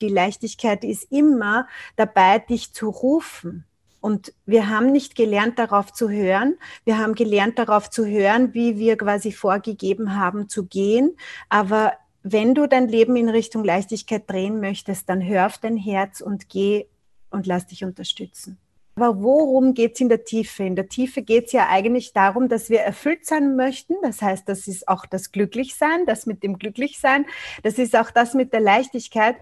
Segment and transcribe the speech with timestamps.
[0.00, 1.66] Die Leichtigkeit ist immer
[1.96, 3.64] dabei, dich zu rufen.
[4.00, 6.56] Und wir haben nicht gelernt, darauf zu hören.
[6.84, 11.16] Wir haben gelernt, darauf zu hören, wie wir quasi vorgegeben haben zu gehen.
[11.48, 16.20] Aber wenn du dein Leben in Richtung Leichtigkeit drehen möchtest, dann hör auf dein Herz
[16.20, 16.86] und geh
[17.30, 18.58] und lass dich unterstützen.
[19.00, 20.64] Aber worum geht es in der Tiefe?
[20.64, 23.94] In der Tiefe geht es ja eigentlich darum, dass wir erfüllt sein möchten.
[24.02, 27.24] Das heißt, das ist auch das Glücklichsein, das mit dem Glücklichsein.
[27.62, 29.36] Das ist auch das mit der Leichtigkeit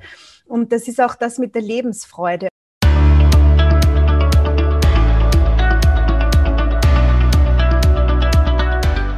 [0.45, 2.49] und das ist auch das mit der Lebensfreude.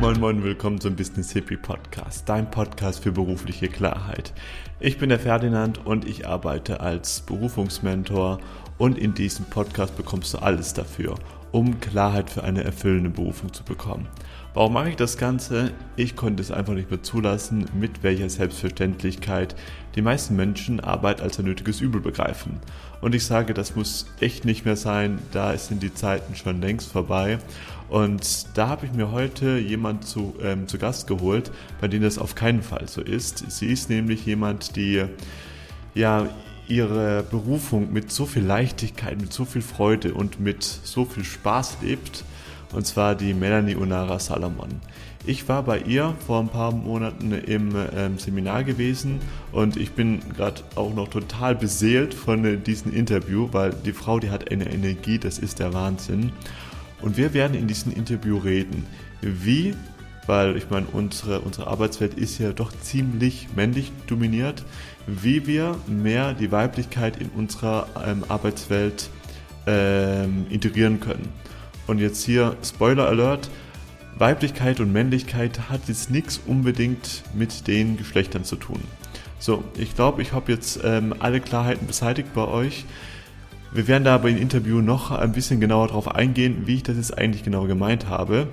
[0.00, 4.32] Moin Moin, willkommen zum Business Hippie Podcast, dein Podcast für berufliche Klarheit.
[4.78, 8.38] Ich bin der Ferdinand und ich arbeite als Berufungsmentor
[8.78, 11.16] und in diesem Podcast bekommst du alles dafür,
[11.52, 14.08] um Klarheit für eine erfüllende Berufung zu bekommen.
[14.54, 15.72] Warum mache ich das Ganze?
[15.96, 19.54] Ich konnte es einfach nicht mehr zulassen, mit welcher Selbstverständlichkeit
[19.94, 22.58] die meisten Menschen Arbeit als ein nötiges Übel begreifen.
[23.00, 26.90] Und ich sage, das muss echt nicht mehr sein, da sind die Zeiten schon längst
[26.90, 27.38] vorbei.
[27.88, 31.50] Und da habe ich mir heute jemand zu, ähm, zu Gast geholt,
[31.80, 33.50] bei dem das auf keinen Fall so ist.
[33.50, 35.04] Sie ist nämlich jemand, die
[35.94, 36.28] ja
[36.68, 41.78] ihre Berufung mit so viel Leichtigkeit, mit so viel Freude und mit so viel Spaß
[41.82, 42.24] lebt.
[42.72, 44.68] Und zwar die Melanie Unara Salomon.
[45.26, 49.20] Ich war bei ihr vor ein paar Monaten im ähm, Seminar gewesen
[49.52, 54.20] und ich bin gerade auch noch total beseelt von äh, diesem Interview, weil die Frau,
[54.20, 56.32] die hat eine Energie, das ist der Wahnsinn.
[57.02, 58.86] Und wir werden in diesem Interview reden,
[59.20, 59.74] wie,
[60.28, 64.62] weil ich meine, unsere, unsere Arbeitswelt ist ja doch ziemlich männlich dominiert,
[65.06, 69.08] wie wir mehr die Weiblichkeit in unserer ähm, Arbeitswelt
[69.66, 71.28] ähm, integrieren können.
[71.86, 73.48] Und jetzt hier Spoiler Alert,
[74.18, 78.80] Weiblichkeit und Männlichkeit hat jetzt nichts unbedingt mit den Geschlechtern zu tun.
[79.38, 82.84] So, ich glaube, ich habe jetzt ähm, alle Klarheiten beseitigt bei euch.
[83.72, 86.96] Wir werden da bei dem Interview noch ein bisschen genauer darauf eingehen, wie ich das
[86.96, 88.48] jetzt eigentlich genau gemeint habe.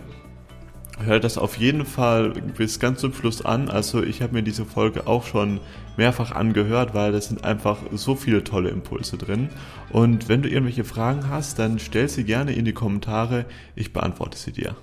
[1.04, 3.70] Hört das auf jeden Fall bis ganz zum Schluss an.
[3.70, 5.60] Also ich habe mir diese Folge auch schon
[5.98, 9.50] mehrfach angehört, weil da sind einfach so viele tolle Impulse drin.
[9.92, 13.46] Und wenn du irgendwelche Fragen hast, dann stell sie gerne in die Kommentare.
[13.76, 14.76] Ich beantworte sie dir.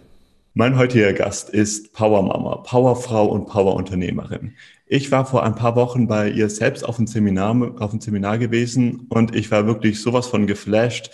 [0.54, 4.52] Mein heutiger Gast ist Powermama, Powerfrau und Powerunternehmerin.
[4.86, 8.36] Ich war vor ein paar Wochen bei ihr selbst auf einem Seminar, auf einem Seminar
[8.36, 11.10] gewesen und ich war wirklich sowas von geflasht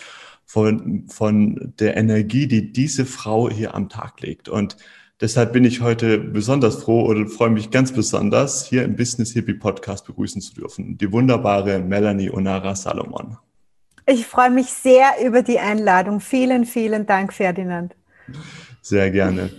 [0.48, 4.48] von, von der Energie, die diese Frau hier am Tag legt.
[4.48, 4.78] Und
[5.20, 9.52] deshalb bin ich heute besonders froh oder freue mich ganz besonders, hier im Business Hippie
[9.52, 10.96] Podcast begrüßen zu dürfen.
[10.96, 13.36] Die wunderbare Melanie Onara Salomon.
[14.06, 16.18] Ich freue mich sehr über die Einladung.
[16.20, 17.94] Vielen, vielen Dank, Ferdinand.
[18.80, 19.50] Sehr gerne.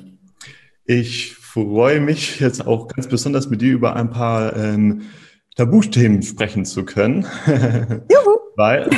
[0.85, 5.03] Ich freue mich jetzt auch ganz besonders mit dir über ein paar ähm,
[5.59, 7.25] Tabuthemen sprechen zu können.
[7.45, 8.39] Juhu.
[8.55, 8.89] Weil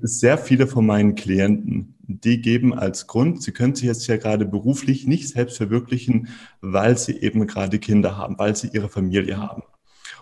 [0.00, 4.46] sehr viele von meinen Klienten, die geben als Grund, sie können sich jetzt ja gerade
[4.46, 6.28] beruflich nicht selbst verwirklichen,
[6.62, 9.62] weil sie eben gerade Kinder haben, weil sie ihre Familie haben.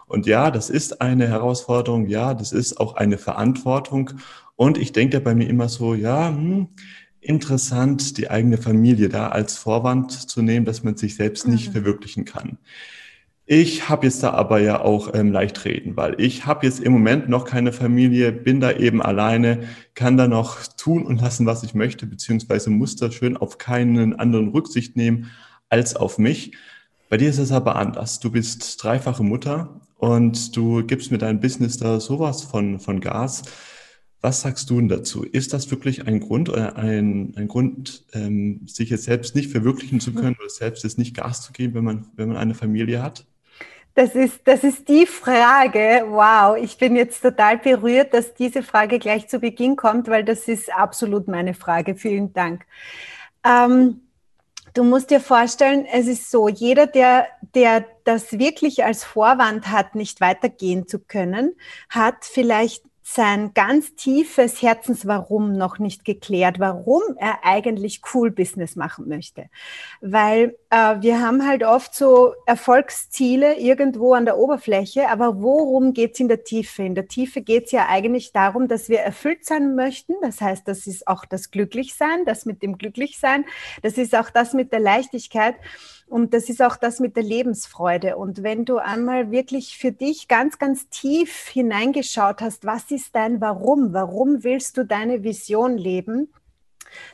[0.06, 4.10] Und ja, das ist eine Herausforderung, ja, das ist auch eine Verantwortung.
[4.56, 6.70] Und ich denke bei mir immer so, ja, hm,
[7.20, 11.72] interessant, die eigene Familie da als Vorwand zu nehmen, dass man sich selbst nicht mhm.
[11.72, 12.58] verwirklichen kann.
[13.46, 16.92] Ich habe jetzt da aber ja auch ähm, leicht reden, weil ich habe jetzt im
[16.92, 21.62] Moment noch keine Familie, bin da eben alleine, kann da noch tun und lassen, was
[21.62, 25.30] ich möchte, beziehungsweise muss da schön auf keinen anderen Rücksicht nehmen
[25.68, 26.52] als auf mich.
[27.10, 28.18] Bei dir ist es aber anders.
[28.18, 33.42] Du bist dreifache Mutter und du gibst mit deinem Business da sowas von, von Gas.
[34.22, 35.22] Was sagst du denn dazu?
[35.22, 40.00] Ist das wirklich ein Grund oder ein, ein Grund, ähm, sich jetzt selbst nicht verwirklichen
[40.00, 43.02] zu können oder selbst jetzt nicht Gas zu geben, wenn man, wenn man eine Familie
[43.02, 43.26] hat?
[43.94, 46.04] Das ist, das ist die Frage.
[46.08, 50.48] Wow, ich bin jetzt total berührt, dass diese Frage gleich zu Beginn kommt, weil das
[50.48, 51.94] ist absolut meine Frage.
[51.94, 52.66] Vielen Dank.
[53.44, 54.00] Ähm,
[54.74, 59.94] du musst dir vorstellen, es ist so, jeder, der, der das wirklich als Vorwand hat,
[59.94, 61.54] nicht weitergehen zu können,
[61.88, 69.08] hat vielleicht sein ganz tiefes Herzenswarum noch nicht geklärt, warum er eigentlich cool Business machen
[69.08, 69.50] möchte.
[70.00, 70.56] Weil
[71.00, 76.42] wir haben halt oft so Erfolgsziele irgendwo an der Oberfläche, aber worum geht's in der
[76.42, 76.82] Tiefe?
[76.82, 80.14] In der Tiefe geht's ja eigentlich darum, dass wir erfüllt sein möchten.
[80.20, 83.44] Das heißt, das ist auch das Glücklichsein, das mit dem Glücklichsein,
[83.82, 85.54] das ist auch das mit der Leichtigkeit.
[86.06, 88.16] Und das ist auch das mit der Lebensfreude.
[88.16, 93.40] Und wenn du einmal wirklich für dich ganz, ganz tief hineingeschaut hast, was ist dein
[93.40, 93.92] Warum?
[93.92, 96.28] Warum willst du deine Vision leben?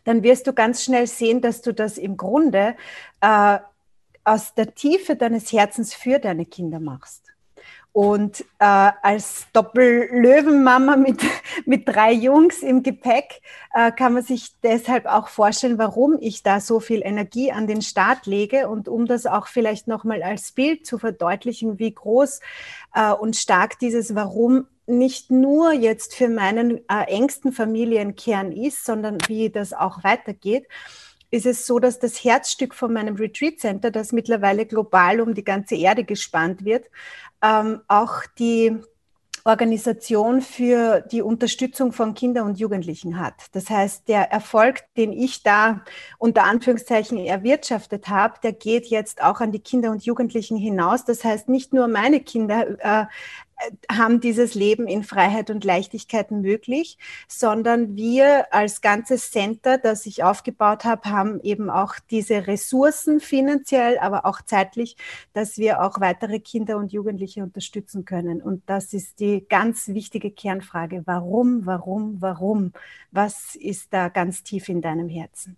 [0.05, 2.77] Dann wirst du ganz schnell sehen, dass du das im Grunde
[3.21, 3.59] äh,
[4.25, 7.31] aus der Tiefe deines Herzens für deine Kinder machst.
[7.93, 11.23] Und äh, als Doppellöwenmama mit,
[11.67, 13.41] mit drei Jungs im Gepäck
[13.75, 17.83] äh, kann man sich deshalb auch vorstellen, warum ich da so viel Energie an den
[17.83, 22.41] Start lege und um das auch vielleicht nochmal als Bild zu verdeutlichen, wie groß
[22.95, 29.19] äh, und stark dieses Warum nicht nur jetzt für meinen äh, engsten Familienkern ist, sondern
[29.29, 30.67] wie das auch weitergeht
[31.31, 35.45] ist es so, dass das Herzstück von meinem Retreat Center, das mittlerweile global um die
[35.45, 36.87] ganze Erde gespannt wird,
[37.43, 38.77] ähm, auch die
[39.45, 43.35] Organisation für die Unterstützung von Kindern und Jugendlichen hat.
[43.53, 45.83] Das heißt, der Erfolg, den ich da
[46.19, 51.07] unter Anführungszeichen erwirtschaftet habe, der geht jetzt auch an die Kinder und Jugendlichen hinaus.
[51.07, 53.07] Das heißt, nicht nur meine Kinder äh,
[53.91, 56.99] haben dieses Leben in Freiheit und Leichtigkeit möglich,
[57.29, 63.99] sondern wir als ganzes Center, das ich aufgebaut habe, haben eben auch diese Ressourcen finanziell,
[63.99, 64.97] aber auch zeitlich,
[65.33, 68.41] dass wir auch weitere Kinder und Jugendliche unterstützen können.
[68.43, 71.03] Und das ist die ganz wichtige Kernfrage.
[71.07, 72.73] Warum, warum, warum?
[73.11, 75.57] Was ist da ganz tief in deinem Herzen?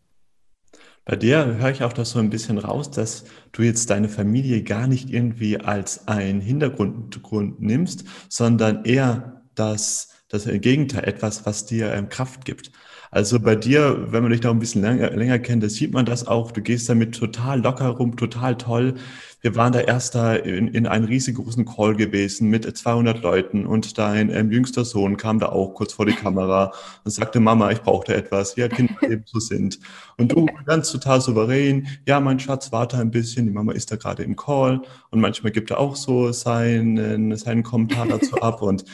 [1.04, 4.62] Bei dir höre ich auch das so ein bisschen raus, dass du jetzt deine Familie
[4.62, 11.92] gar nicht irgendwie als ein Hintergrund nimmst, sondern eher das, das Gegenteil, etwas, was dir
[11.92, 12.70] ähm, Kraft gibt.
[13.14, 16.06] Also bei dir, wenn man dich da ein bisschen länger, länger kennt, da sieht man
[16.06, 16.50] das auch.
[16.50, 18.94] Du gehst damit total locker rum, total toll.
[19.42, 23.98] Wir waren da erst da in, in einem riesengroßen Call gewesen mit 200 Leuten und
[23.98, 26.72] dein ähm, jüngster Sohn kam da auch kurz vor die Kamera
[27.04, 29.78] und sagte, Mama, ich brauchte etwas, wie ja, Kinder eben so sind.
[30.16, 33.96] Und du ganz total souverän, ja, mein Schatz, warte ein bisschen, die Mama ist da
[33.96, 34.80] gerade im Call
[35.10, 38.86] und manchmal gibt er auch so seinen, seinen Kommentar dazu ab und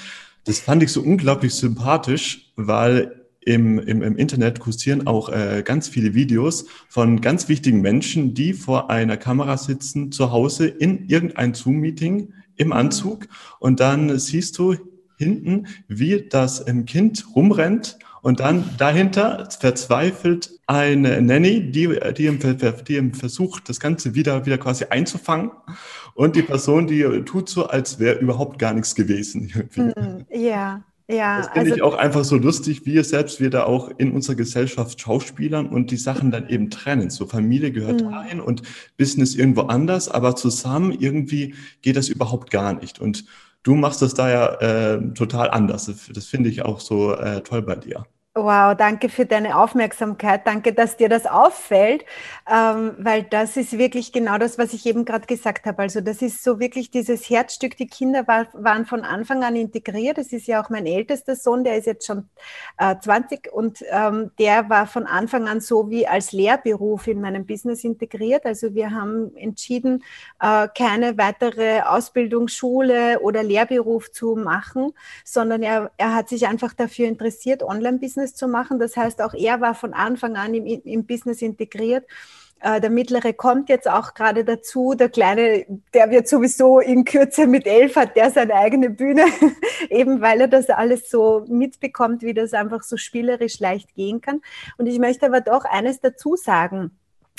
[0.45, 3.18] das fand ich so unglaublich sympathisch, weil
[3.49, 8.53] im, im, im Internet kursieren auch äh, ganz viele Videos von ganz wichtigen Menschen, die
[8.53, 13.27] vor einer Kamera sitzen, zu Hause in irgendein Zoom-Meeting im Anzug
[13.59, 14.77] und dann siehst du
[15.17, 22.39] hinten, wie das ähm, Kind rumrennt und dann dahinter verzweifelt eine Nanny, die, die, im,
[22.87, 25.53] die im versucht, das Ganze wieder, wieder quasi einzufangen.
[26.15, 29.53] Und die Person, die tut so, als wäre überhaupt gar nichts gewesen.
[29.75, 33.49] Mm, ja, ja, das finde also, ich auch einfach so lustig, wie es selbst wir
[33.49, 37.09] da auch in unserer Gesellschaft Schauspielern und die Sachen dann eben trennen.
[37.09, 38.11] So Familie gehört mhm.
[38.11, 38.63] dahin und
[38.99, 43.01] Business irgendwo anders, aber zusammen irgendwie geht das überhaupt gar nicht.
[43.01, 43.25] Und
[43.63, 45.91] du machst das da ja äh, total anders.
[46.13, 48.05] Das finde ich auch so äh, toll bei dir.
[48.41, 50.47] Wow, danke für deine Aufmerksamkeit.
[50.47, 52.05] Danke, dass dir das auffällt,
[52.49, 55.83] ähm, weil das ist wirklich genau das, was ich eben gerade gesagt habe.
[55.83, 57.77] Also das ist so wirklich dieses Herzstück.
[57.77, 60.19] Die Kinder war, waren von Anfang an integriert.
[60.19, 62.29] Das ist ja auch mein ältester Sohn, der ist jetzt schon
[62.77, 67.45] äh, 20 und ähm, der war von Anfang an so wie als Lehrberuf in meinem
[67.45, 68.47] Business integriert.
[68.47, 70.05] Also wir haben entschieden,
[70.41, 74.93] äh, keine weitere Ausbildung, Schule oder Lehrberuf zu machen,
[75.25, 78.79] sondern er, er hat sich einfach dafür interessiert, Online-Business Business zu machen.
[78.79, 82.05] Das heißt, auch er war von Anfang an im, im Business integriert.
[82.61, 84.95] Äh, der mittlere kommt jetzt auch gerade dazu.
[84.95, 85.65] Der kleine,
[85.95, 89.25] der wird sowieso in Kürze mit elf, hat der seine eigene Bühne,
[89.91, 94.41] eben weil er das alles so mitbekommt, wie das einfach so spielerisch leicht gehen kann.
[94.77, 96.91] Und ich möchte aber doch eines dazu sagen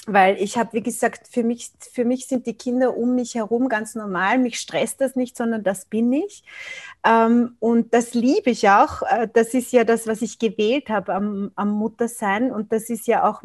[0.07, 3.69] weil ich habe, wie gesagt, für mich, für mich sind die Kinder um mich herum
[3.69, 4.39] ganz normal.
[4.39, 6.43] Mich stresst das nicht, sondern das bin ich.
[7.05, 9.01] Ähm, und das liebe ich auch.
[9.03, 12.51] Äh, das ist ja das, was ich gewählt habe am, am Muttersein.
[12.51, 13.43] Und das ist ja auch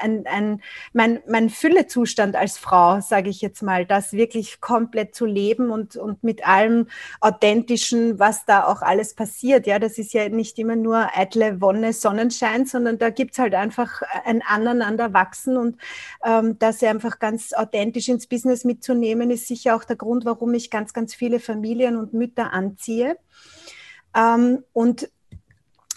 [0.00, 5.26] ein, ein, mein, mein Füllezustand als Frau, sage ich jetzt mal, das wirklich komplett zu
[5.26, 6.86] leben und, und mit allem
[7.20, 9.66] Authentischen, was da auch alles passiert.
[9.66, 13.54] Ja, das ist ja nicht immer nur eitle Wonne, Sonnenschein, sondern da gibt es halt
[13.54, 15.76] einfach ein Aneinander wachsen und
[16.24, 20.70] ähm, das einfach ganz authentisch ins Business mitzunehmen, ist sicher auch der Grund, warum ich
[20.70, 23.16] ganz, ganz viele Familien und Mütter anziehe.
[24.14, 25.10] Ähm, und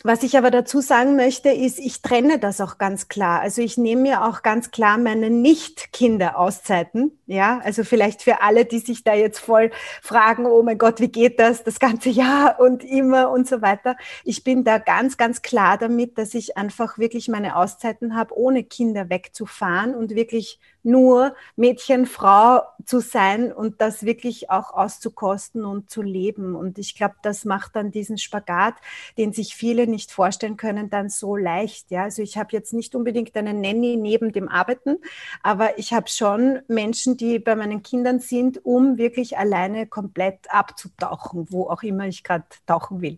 [0.03, 3.41] was ich aber dazu sagen möchte, ist, ich trenne das auch ganz klar.
[3.41, 7.17] Also ich nehme mir auch ganz klar meine Nicht-Kinder-Auszeiten.
[7.25, 11.09] Ja, also vielleicht für alle, die sich da jetzt voll fragen, oh mein Gott, wie
[11.09, 13.97] geht das das ganze Jahr und immer und so weiter.
[14.23, 18.63] Ich bin da ganz, ganz klar damit, dass ich einfach wirklich meine Auszeiten habe, ohne
[18.63, 25.89] Kinder wegzufahren und wirklich nur Mädchen, Frau zu sein und das wirklich auch auszukosten und
[25.89, 26.55] zu leben.
[26.55, 28.75] Und ich glaube, das macht dann diesen Spagat,
[29.17, 31.91] den sich viele nicht vorstellen können, dann so leicht.
[31.91, 34.97] Ja, also ich habe jetzt nicht unbedingt eine Nanny neben dem Arbeiten,
[35.43, 41.47] aber ich habe schon Menschen, die bei meinen Kindern sind, um wirklich alleine komplett abzutauchen,
[41.49, 43.17] wo auch immer ich gerade tauchen will.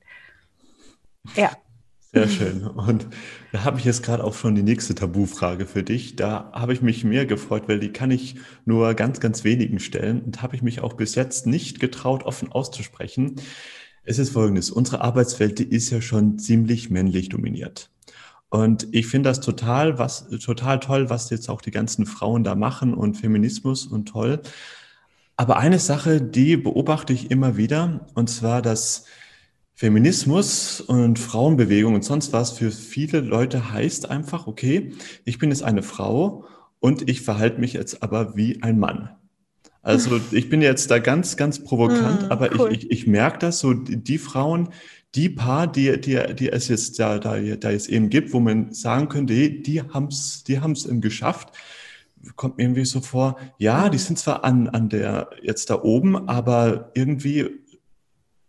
[1.36, 1.52] Ja.
[2.14, 2.68] Sehr schön.
[2.68, 3.08] Und
[3.54, 6.18] da habe ich jetzt gerade auch schon die nächste Tabufrage für dich.
[6.18, 10.22] Da habe ich mich mehr gefreut, weil die kann ich nur ganz, ganz wenigen stellen
[10.22, 13.36] und habe ich mich auch bis jetzt nicht getraut, offen auszusprechen.
[14.04, 14.72] Es ist folgendes.
[14.72, 17.90] Unsere Arbeitswelt, die ist ja schon ziemlich männlich dominiert.
[18.50, 22.56] Und ich finde das total, was, total toll, was jetzt auch die ganzen Frauen da
[22.56, 24.42] machen und Feminismus und toll.
[25.38, 29.06] Aber eine Sache, die beobachte ich immer wieder, und zwar, dass
[29.74, 34.94] Feminismus und Frauenbewegung und sonst was für viele Leute heißt einfach, okay,
[35.26, 36.46] ich bin jetzt eine Frau
[36.80, 39.10] und ich verhalte mich jetzt aber wie ein Mann.
[39.82, 42.72] Also ich bin jetzt da ganz, ganz provokant, mm, aber cool.
[42.72, 44.70] ich, ich, ich merke das so, die, Frauen,
[45.16, 48.74] die paar, die, die, die es jetzt da, da, da jetzt eben gibt, wo man
[48.74, 51.50] sagen könnte, die, die haben es die haben's eben geschafft,
[52.36, 56.30] kommt mir irgendwie so vor, ja, die sind zwar an, an der, jetzt da oben,
[56.30, 57.61] aber irgendwie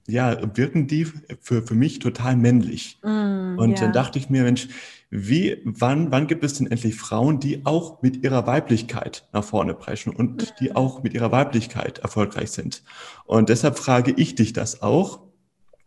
[0.08, 1.06] ja, wirken die
[1.40, 2.98] für, für mich total männlich.
[3.02, 3.84] Mm, und ja.
[3.84, 4.68] dann dachte ich mir, Mensch,
[5.10, 9.74] wie, wann, wann gibt es denn endlich Frauen, die auch mit ihrer Weiblichkeit nach vorne
[9.74, 10.46] preschen und mm.
[10.60, 12.82] die auch mit ihrer Weiblichkeit erfolgreich sind?
[13.24, 15.20] Und deshalb frage ich dich das auch,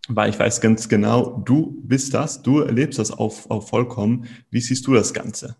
[0.07, 4.27] weil ich weiß ganz genau, du bist das, du erlebst das auch, auch vollkommen.
[4.51, 5.55] Wie siehst du das Ganze?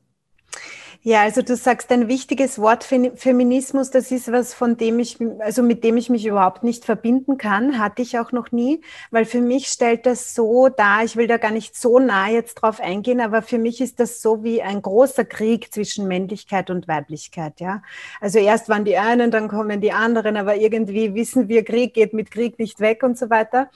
[1.08, 5.62] Ja, also du sagst ein wichtiges Wort Feminismus, das ist was, von dem ich, also
[5.62, 8.82] mit dem ich mich überhaupt nicht verbinden kann, hatte ich auch noch nie,
[9.12, 12.56] weil für mich stellt das so dar, ich will da gar nicht so nah jetzt
[12.56, 16.88] drauf eingehen, aber für mich ist das so wie ein großer Krieg zwischen Männlichkeit und
[16.88, 17.84] Weiblichkeit, ja.
[18.20, 22.14] Also erst waren die einen, dann kommen die anderen, aber irgendwie wissen wir, Krieg geht
[22.14, 23.70] mit Krieg nicht weg und so weiter.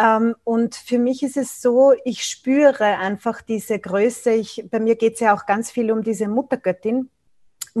[0.00, 4.32] Ähm, und für mich ist es so, ich spüre einfach diese Größe.
[4.32, 7.10] Ich, bei mir geht es ja auch ganz viel um diese Muttergöttin.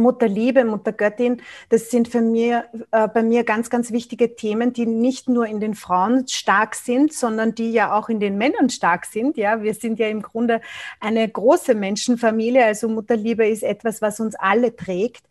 [0.00, 5.28] Mutterliebe, Muttergöttin, das sind für mir, äh, bei mir ganz, ganz wichtige Themen, die nicht
[5.28, 9.36] nur in den Frauen stark sind, sondern die ja auch in den Männern stark sind.
[9.36, 10.60] Ja, wir sind ja im Grunde
[10.98, 15.24] eine große Menschenfamilie, also Mutterliebe ist etwas, was uns alle trägt.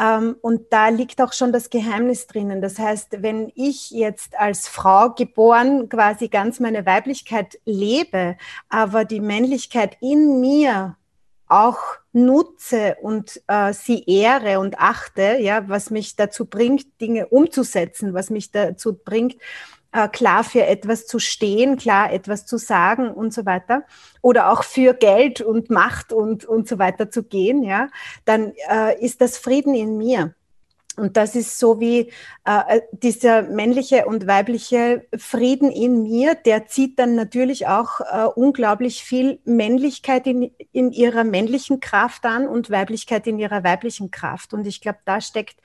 [0.00, 2.62] Ähm, und da liegt auch schon das Geheimnis drinnen.
[2.62, 8.36] Das heißt, wenn ich jetzt als Frau geboren quasi ganz meine Weiblichkeit lebe,
[8.68, 10.96] aber die Männlichkeit in mir
[11.52, 11.78] auch
[12.12, 18.30] nutze und äh, sie ehre und achte, ja, was mich dazu bringt, Dinge umzusetzen, was
[18.30, 19.36] mich dazu bringt,
[19.92, 23.84] äh, klar für etwas zu stehen, klar etwas zu sagen und so weiter,
[24.20, 27.88] oder auch für Geld und Macht und, und so weiter zu gehen, ja,
[28.24, 30.34] dann äh, ist das Frieden in mir.
[30.96, 32.12] Und das ist so wie
[32.44, 39.02] äh, dieser männliche und weibliche Frieden in mir, der zieht dann natürlich auch äh, unglaublich
[39.02, 44.52] viel Männlichkeit in, in ihrer männlichen Kraft an und Weiblichkeit in ihrer weiblichen Kraft.
[44.52, 45.56] Und ich glaube, da steckt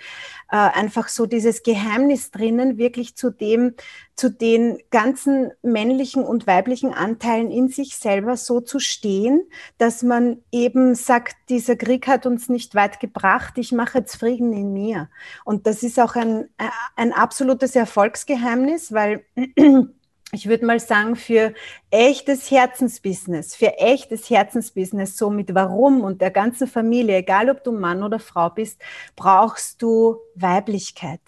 [0.50, 3.74] äh, einfach so dieses Geheimnis drinnen, wirklich zu dem,
[4.16, 9.42] zu den ganzen männlichen und weiblichen Anteilen in sich selber so zu stehen,
[9.78, 14.54] dass man eben sagt, dieser Krieg hat uns nicht weit gebracht, ich mache jetzt Frieden
[14.54, 15.10] in mir.
[15.46, 16.50] Und das ist auch ein,
[16.96, 19.24] ein absolutes Erfolgsgeheimnis, weil
[20.32, 21.54] ich würde mal sagen, für
[21.90, 27.72] echtes Herzensbusiness, für echtes Herzensbusiness, so mit Warum und der ganzen Familie, egal ob du
[27.72, 28.82] Mann oder Frau bist,
[29.16, 31.22] brauchst du Weiblichkeit.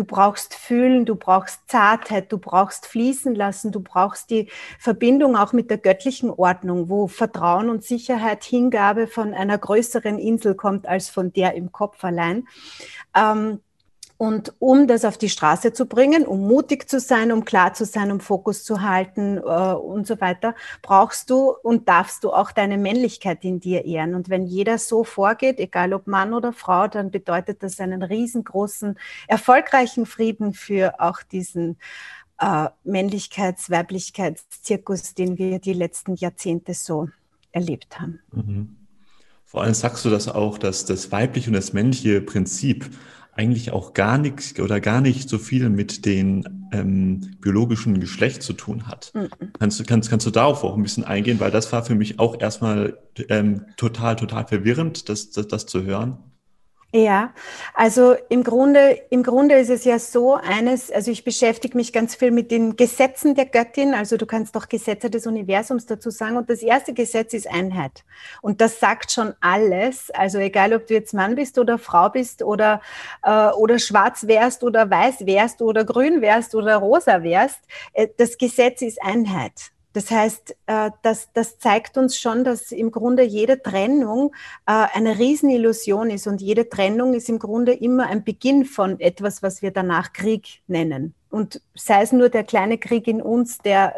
[0.00, 5.52] Du brauchst fühlen, du brauchst Zartheit, du brauchst fließen lassen, du brauchst die Verbindung auch
[5.52, 11.10] mit der göttlichen Ordnung, wo Vertrauen und Sicherheit, Hingabe von einer größeren Insel kommt als
[11.10, 12.48] von der im Kopf allein.
[13.14, 13.60] Ähm,
[14.20, 17.86] und um das auf die Straße zu bringen, um mutig zu sein, um klar zu
[17.86, 22.52] sein, um Fokus zu halten äh, und so weiter, brauchst du und darfst du auch
[22.52, 24.14] deine Männlichkeit in dir ehren.
[24.14, 28.98] Und wenn jeder so vorgeht, egal ob Mann oder Frau, dann bedeutet das einen riesengroßen,
[29.26, 31.78] erfolgreichen Frieden für auch diesen
[32.40, 37.08] äh, Männlichkeits-Weiblichkeitszirkus, den wir die letzten Jahrzehnte so
[37.52, 38.20] erlebt haben.
[38.32, 38.76] Mhm.
[39.46, 42.90] Vor allem sagst du das auch, dass das weibliche und das männliche Prinzip
[43.32, 48.52] eigentlich auch gar nichts oder gar nicht so viel mit den ähm, biologischen Geschlecht zu
[48.52, 49.12] tun hat.
[49.14, 49.28] Mhm.
[49.58, 52.18] Kannst, du, kannst, kannst du darauf auch ein bisschen eingehen, weil das war für mich
[52.18, 56.18] auch erstmal ähm, total, total verwirrend, das, das, das zu hören.
[56.92, 57.32] Ja,
[57.72, 62.16] also im Grunde, im Grunde ist es ja so eines, also ich beschäftige mich ganz
[62.16, 66.36] viel mit den Gesetzen der Göttin, also du kannst doch Gesetze des Universums dazu sagen.
[66.36, 68.04] Und das erste Gesetz ist Einheit.
[68.42, 72.42] Und das sagt schon alles, also egal ob du jetzt Mann bist oder Frau bist
[72.42, 72.80] oder,
[73.22, 77.60] äh, oder schwarz wärst oder weiß wärst oder grün wärst oder rosa wärst,
[77.92, 79.70] äh, das Gesetz ist Einheit.
[79.92, 84.32] Das heißt, äh, das, das zeigt uns schon, dass im Grunde jede Trennung
[84.66, 89.42] äh, eine Riesenillusion ist und jede Trennung ist im Grunde immer ein Beginn von etwas,
[89.42, 91.14] was wir danach Krieg nennen.
[91.30, 93.94] Und sei es nur der kleine Krieg in uns, der,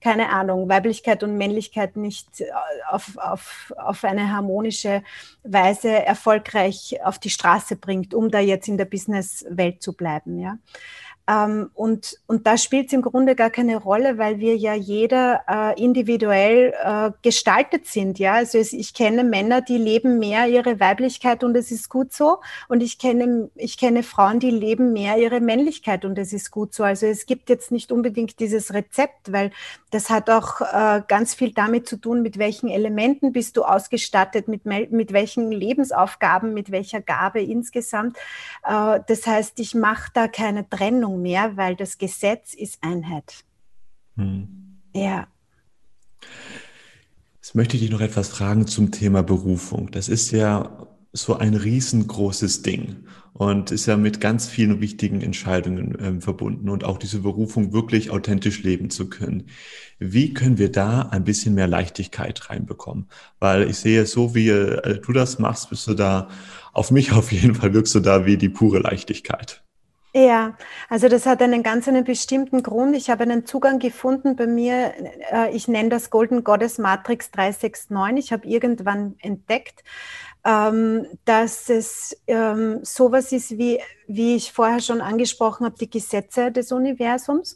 [0.00, 2.42] keine Ahnung, Weiblichkeit und Männlichkeit nicht
[2.88, 5.02] auf, auf, auf eine harmonische
[5.44, 10.38] Weise erfolgreich auf die Straße bringt, um da jetzt in der Businesswelt zu bleiben.
[10.40, 10.56] Ja.
[11.30, 15.42] Ähm, und, und da spielt es im Grunde gar keine Rolle, weil wir ja jeder
[15.48, 18.18] äh, individuell äh, gestaltet sind.
[18.18, 22.12] Ja, also es, ich kenne Männer, die leben mehr ihre Weiblichkeit und es ist gut
[22.12, 22.38] so.
[22.68, 26.69] Und ich kenne, ich kenne Frauen, die leben mehr ihre Männlichkeit und es ist gut
[26.74, 26.84] so.
[26.84, 29.50] Also es gibt jetzt nicht unbedingt dieses Rezept, weil
[29.90, 34.48] das hat auch äh, ganz viel damit zu tun, mit welchen Elementen bist du ausgestattet,
[34.48, 38.16] mit, mit welchen Lebensaufgaben, mit welcher Gabe insgesamt.
[38.64, 43.44] Äh, das heißt, ich mache da keine Trennung mehr, weil das Gesetz ist Einheit.
[44.16, 44.80] Hm.
[44.94, 45.26] Ja.
[47.36, 49.90] Jetzt möchte ich dich noch etwas fragen zum Thema Berufung.
[49.90, 55.98] Das ist ja so ein riesengroßes Ding und ist ja mit ganz vielen wichtigen Entscheidungen
[55.98, 59.46] äh, verbunden und auch diese Berufung wirklich authentisch leben zu können.
[59.98, 63.08] Wie können wir da ein bisschen mehr Leichtigkeit reinbekommen?
[63.38, 66.28] Weil ich sehe, so wie äh, du das machst, bist du da,
[66.72, 69.62] auf mich auf jeden Fall wirkst du da wie die pure Leichtigkeit.
[70.12, 70.56] Ja,
[70.88, 72.96] also das hat einen ganz einen bestimmten Grund.
[72.96, 74.92] Ich habe einen Zugang gefunden bei mir,
[75.32, 78.24] äh, ich nenne das Golden Goddess Matrix 369.
[78.24, 79.84] Ich habe irgendwann entdeckt,
[80.44, 86.50] ähm, dass es ähm, sowas ist, wie, wie ich vorher schon angesprochen habe, die Gesetze
[86.50, 87.54] des Universums.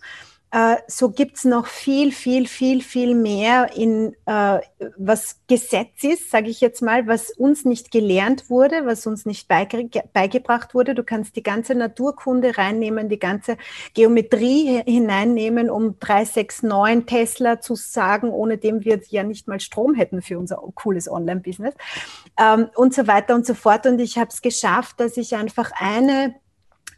[0.55, 4.61] Äh, so gibt es noch viel, viel, viel, viel mehr in äh,
[4.97, 9.49] was Gesetz ist, sage ich jetzt mal, was uns nicht gelernt wurde, was uns nicht
[9.49, 10.95] beige beigebracht wurde.
[10.95, 13.57] Du kannst die ganze Naturkunde reinnehmen, die ganze
[13.95, 20.23] Geometrie hineinnehmen, um 369 Tesla zu sagen, ohne dem wir ja nicht mal Strom hätten
[20.23, 21.75] für unser cooles Online-Business
[22.39, 23.87] ähm, und so weiter und so fort.
[23.87, 26.37] Und ich habe es geschafft, dass ich einfach eine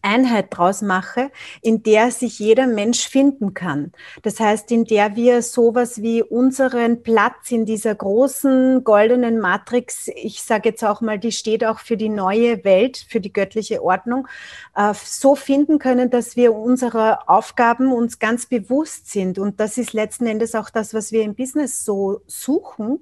[0.02, 1.30] Einheit draus mache,
[1.62, 3.92] in der sich jeder Mensch finden kann.
[4.22, 10.42] Das heißt, in der wir sowas wie unseren Platz in dieser großen goldenen Matrix, ich
[10.42, 14.28] sage jetzt auch mal, die steht auch für die neue Welt, für die göttliche Ordnung,
[14.74, 19.38] äh, so finden können, dass wir unserer Aufgaben uns ganz bewusst sind.
[19.38, 23.00] Und das ist letzten Endes auch das, was wir im Business so suchen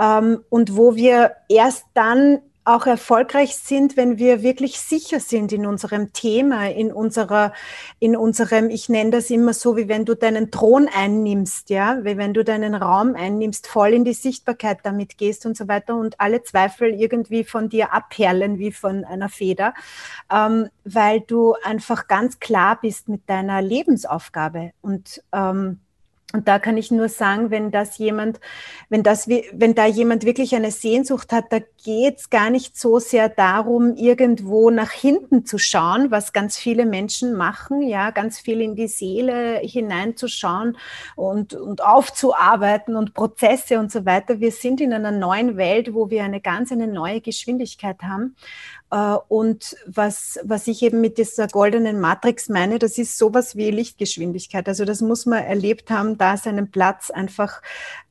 [0.00, 5.66] ähm, und wo wir erst dann auch erfolgreich sind, wenn wir wirklich sicher sind in
[5.66, 7.52] unserem Thema, in unserer,
[8.00, 12.16] in unserem, ich nenne das immer so, wie wenn du deinen Thron einnimmst, ja, wie
[12.16, 16.20] wenn du deinen Raum einnimmst, voll in die Sichtbarkeit damit gehst und so weiter und
[16.20, 19.72] alle Zweifel irgendwie von dir abperlen wie von einer Feder,
[20.32, 25.78] ähm, weil du einfach ganz klar bist mit deiner Lebensaufgabe und ähm,
[26.32, 28.40] und da kann ich nur sagen, wenn das jemand,
[28.88, 32.98] wenn das, wenn da jemand wirklich eine Sehnsucht hat, da geht es gar nicht so
[32.98, 38.60] sehr darum, irgendwo nach hinten zu schauen, was ganz viele Menschen machen, ja, ganz viel
[38.60, 40.76] in die Seele hineinzuschauen
[41.14, 44.40] und, und aufzuarbeiten und Prozesse und so weiter.
[44.40, 48.34] Wir sind in einer neuen Welt, wo wir eine ganz eine neue Geschwindigkeit haben.
[48.90, 53.70] Äh, und was, was ich eben mit dieser goldenen Matrix meine, das ist sowas wie
[53.70, 54.68] Lichtgeschwindigkeit.
[54.68, 57.62] Also das muss man erlebt haben, da seinen Platz einfach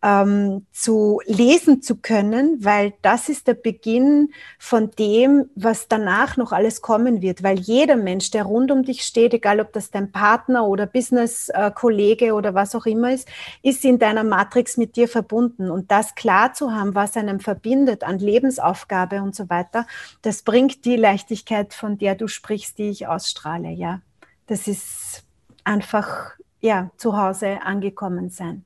[0.06, 6.52] ähm, zu lesen zu können, weil das ist der Beginn von dem, was danach noch
[6.52, 7.42] alles kommen wird.
[7.42, 12.34] Weil jeder Mensch, der rund um dich steht, egal ob das dein Partner oder Business-Kollege
[12.34, 13.30] oder was auch immer ist,
[13.64, 15.72] ist in deiner Matrix mit dir verbunden.
[15.72, 19.88] Und das klar zu haben, was einem verbindet an Lebensaufgabe und so weiter,
[20.22, 23.70] das bringt bringt die Leichtigkeit, von der du sprichst, die ich ausstrahle.
[23.70, 24.02] Ja,
[24.48, 25.24] das ist
[25.64, 28.66] einfach ja zu Hause angekommen sein.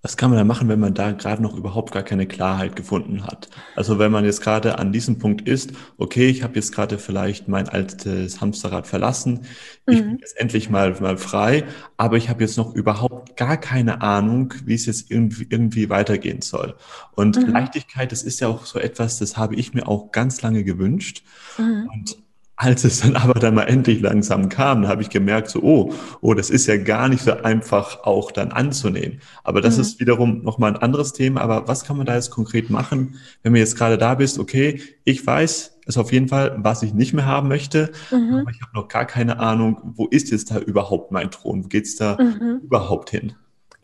[0.00, 3.24] Was kann man da machen, wenn man da gerade noch überhaupt gar keine Klarheit gefunden
[3.24, 3.48] hat?
[3.74, 7.48] Also wenn man jetzt gerade an diesem Punkt ist, okay, ich habe jetzt gerade vielleicht
[7.48, 9.40] mein altes Hamsterrad verlassen,
[9.86, 10.04] ich mhm.
[10.04, 11.64] bin jetzt endlich mal, mal frei,
[11.96, 16.42] aber ich habe jetzt noch überhaupt gar keine Ahnung, wie es jetzt irgendwie, irgendwie weitergehen
[16.42, 16.76] soll.
[17.16, 17.52] Und mhm.
[17.52, 21.24] Leichtigkeit, das ist ja auch so etwas, das habe ich mir auch ganz lange gewünscht.
[21.58, 21.90] Mhm.
[21.92, 22.27] Und
[22.60, 26.34] als es dann aber dann mal endlich langsam kam, habe ich gemerkt, so, oh, oh,
[26.34, 29.20] das ist ja gar nicht so einfach auch dann anzunehmen.
[29.44, 29.82] Aber das mhm.
[29.82, 31.40] ist wiederum nochmal ein anderes Thema.
[31.40, 34.82] Aber was kann man da jetzt konkret machen, wenn du jetzt gerade da bist, okay,
[35.04, 38.40] ich weiß ist auf jeden Fall, was ich nicht mehr haben möchte, mhm.
[38.42, 41.64] aber ich habe noch gar keine Ahnung, wo ist jetzt da überhaupt mein Thron?
[41.64, 42.60] Wo geht's da mhm.
[42.62, 43.32] überhaupt hin?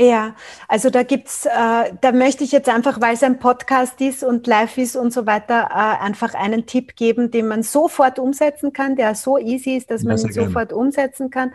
[0.00, 0.34] Ja,
[0.66, 4.44] also da gibt's, äh, da möchte ich jetzt einfach, weil es ein Podcast ist und
[4.48, 8.96] live ist und so weiter, äh, einfach einen Tipp geben, den man sofort umsetzen kann,
[8.96, 10.80] der so easy ist, dass ja, man ihn sofort gern.
[10.80, 11.52] umsetzen kann.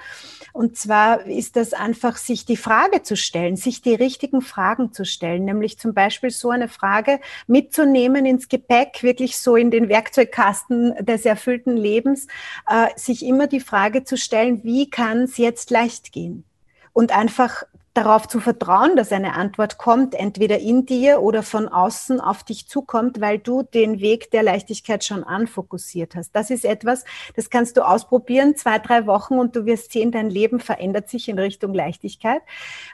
[0.53, 5.03] Und zwar ist das einfach, sich die Frage zu stellen, sich die richtigen Fragen zu
[5.03, 10.95] stellen, nämlich zum Beispiel so eine Frage mitzunehmen ins Gepäck, wirklich so in den Werkzeugkasten
[11.05, 12.27] des erfüllten Lebens,
[12.69, 16.45] äh, sich immer die Frage zu stellen, wie kann es jetzt leicht gehen?
[16.93, 17.65] Und einfach
[17.99, 22.67] darauf zu vertrauen, dass eine Antwort kommt, entweder in dir oder von außen auf dich
[22.67, 26.31] zukommt, weil du den Weg der Leichtigkeit schon anfokussiert hast.
[26.31, 27.03] Das ist etwas,
[27.35, 31.27] das kannst du ausprobieren, zwei, drei Wochen und du wirst sehen, dein Leben verändert sich
[31.27, 32.41] in Richtung Leichtigkeit.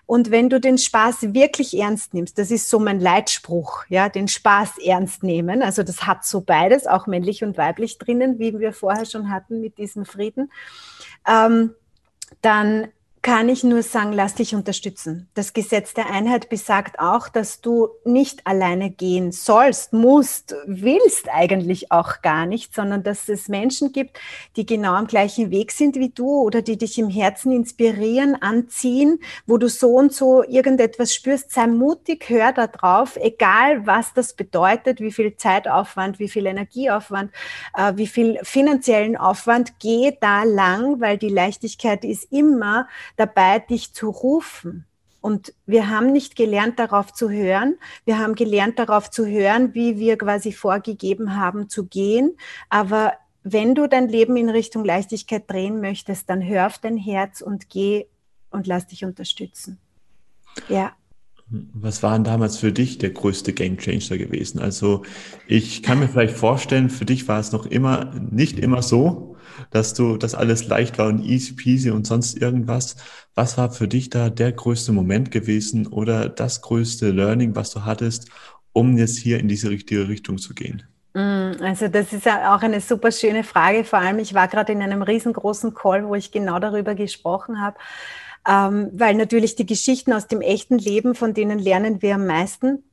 [0.08, 4.28] Und wenn du den Spaß wirklich ernst nimmst, das ist so mein Leitspruch, ja, den
[4.28, 5.62] Spaß ernst nehmen.
[5.62, 9.62] Also das hat so beides, auch männlich und weiblich drinnen, wie wir vorher schon hatten
[9.62, 10.52] mit diesem Frieden.
[11.28, 11.76] Ähm,
[12.41, 12.88] dann
[13.26, 15.28] kann ich nur sagen, lass dich unterstützen.
[15.34, 21.92] Das Gesetz der Einheit besagt auch, dass du nicht alleine gehen sollst, musst, willst eigentlich
[21.92, 24.20] auch gar nicht, sondern dass es Menschen gibt,
[24.58, 29.18] die genau am gleichen Weg sind wie du oder die dich im Herzen inspirieren, anziehen,
[29.48, 31.52] wo du so und so irgendetwas spürst.
[31.52, 37.32] Sei mutig, hör da drauf, egal was das bedeutet, wie viel Zeitaufwand, wie viel Energieaufwand,
[37.76, 43.93] äh, wie viel finanziellen Aufwand, geh da lang, weil die Leichtigkeit ist immer dabei, dich
[43.93, 44.86] zu rufen.
[45.21, 47.78] Und wir haben nicht gelernt, darauf zu hören.
[48.06, 52.38] Wir haben gelernt, darauf zu hören, wie wir quasi vorgegeben haben zu gehen.
[52.69, 57.41] Aber wenn du dein Leben in Richtung Leichtigkeit drehen möchtest, dann hör auf dein Herz
[57.41, 58.06] und geh
[58.51, 59.80] und lass dich unterstützen.
[60.69, 60.93] Ja.
[61.47, 64.60] Was war denn damals für dich der größte Gamechanger gewesen?
[64.60, 65.04] Also
[65.47, 69.35] ich kann mir vielleicht vorstellen, für dich war es noch immer nicht immer so,
[69.72, 72.96] dass du, dass alles leicht war und easy peasy und sonst irgendwas.
[73.34, 77.86] Was war für dich da der größte Moment gewesen oder das größte Learning, was du
[77.86, 78.30] hattest,
[78.74, 80.84] um jetzt hier in diese richtige Richtung zu gehen?
[81.13, 83.84] Mm, also das ist auch eine super schöne Frage.
[83.84, 87.78] Vor allem, ich war gerade in einem riesengroßen Call, wo ich genau darüber gesprochen habe
[88.48, 92.84] ähm, weil natürlich die Geschichten aus dem echten Leben, von denen lernen wir am meisten.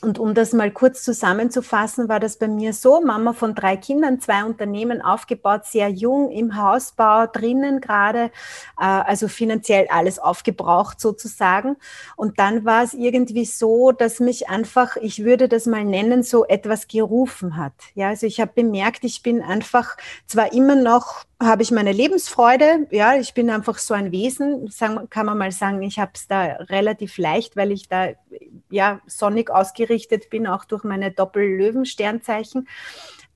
[0.00, 4.20] Und um das mal kurz zusammenzufassen, war das bei mir so, Mama von drei Kindern,
[4.20, 8.30] zwei Unternehmen aufgebaut, sehr jung, im Hausbau drinnen gerade,
[8.78, 11.76] äh, also finanziell alles aufgebraucht sozusagen.
[12.14, 16.46] Und dann war es irgendwie so, dass mich einfach, ich würde das mal nennen, so
[16.46, 17.72] etwas gerufen hat.
[17.96, 19.96] Ja, also ich habe bemerkt, ich bin einfach
[20.28, 22.88] zwar immer noch habe ich meine Lebensfreude.
[22.90, 24.68] Ja, ich bin einfach so ein Wesen,
[25.08, 28.08] kann man mal sagen, ich habe es da relativ leicht, weil ich da
[28.70, 32.66] ja sonnig ausgerichtet bin, auch durch meine Doppel-Löwen-Sternzeichen.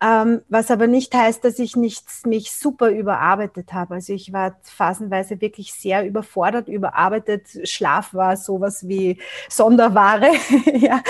[0.02, 3.94] Ähm, was aber nicht heißt, dass ich nichts mich super überarbeitet habe.
[3.94, 7.46] Also ich war phasenweise wirklich sehr überfordert, überarbeitet.
[7.68, 10.32] Schlaf war sowas wie Sonderware.
[10.74, 11.04] ja.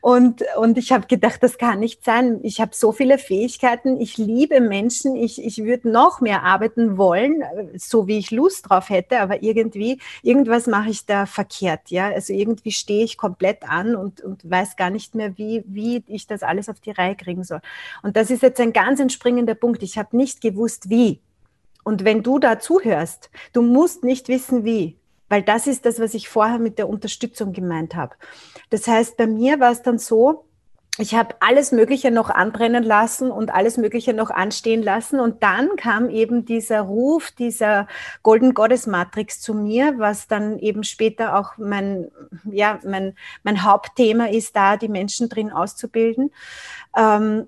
[0.00, 2.40] und, und ich habe gedacht, das kann nicht sein.
[2.42, 4.00] Ich habe so viele Fähigkeiten.
[4.00, 5.14] Ich liebe Menschen.
[5.14, 7.44] Ich, ich würde noch mehr arbeiten wollen,
[7.76, 9.20] so wie ich Lust drauf hätte.
[9.20, 11.90] Aber irgendwie, irgendwas mache ich da verkehrt.
[11.90, 16.02] Ja, also irgendwie stehe ich komplett an und, und weiß gar nicht mehr, wie, wie
[16.06, 17.60] ich das alles auf die Reihe kriegen soll.
[18.02, 19.82] Und das ist jetzt ein ganz entspringender Punkt.
[19.82, 21.20] Ich habe nicht gewusst, wie.
[21.84, 24.96] Und wenn du da zuhörst, du musst nicht wissen, wie,
[25.28, 28.14] weil das ist das, was ich vorher mit der Unterstützung gemeint habe.
[28.70, 30.44] Das heißt, bei mir war es dann so,
[30.98, 35.18] ich habe alles Mögliche noch anbrennen lassen und alles Mögliche noch anstehen lassen.
[35.20, 37.86] Und dann kam eben dieser Ruf dieser
[38.22, 42.10] Golden Goddess Matrix zu mir, was dann eben später auch mein,
[42.44, 46.32] ja, mein, mein Hauptthema ist, da die Menschen drin auszubilden.
[46.96, 47.46] Ähm,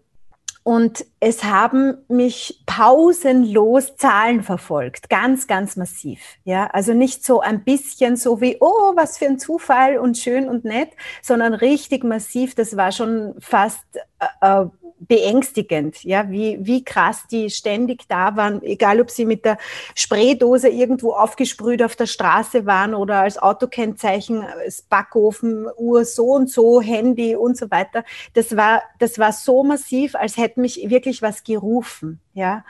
[0.65, 6.21] und es haben mich pausenlos Zahlen verfolgt, ganz, ganz massiv.
[6.45, 10.49] Ja, also nicht so ein bisschen so wie, oh, was für ein Zufall und schön
[10.49, 12.55] und nett, sondern richtig massiv.
[12.55, 13.85] Das war schon fast
[14.21, 14.67] äh, äh
[15.09, 19.59] beängstigend, ja, wie, wie krass die ständig da waren, egal ob sie mit der
[19.95, 26.51] Spraydose irgendwo aufgesprüht auf der Straße waren oder als Autokennzeichen, als Backofen, Uhr so und
[26.51, 28.05] so, Handy und so weiter.
[28.35, 32.65] Das war, das war so massiv, als hätte mich wirklich was gerufen, ja.